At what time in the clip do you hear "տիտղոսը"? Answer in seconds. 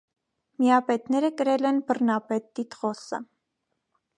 2.61-3.21